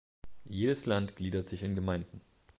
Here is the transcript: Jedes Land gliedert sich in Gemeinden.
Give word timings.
Jedes 0.49 0.87
Land 0.87 1.15
gliedert 1.17 1.47
sich 1.47 1.61
in 1.61 1.75
Gemeinden. 1.75 2.21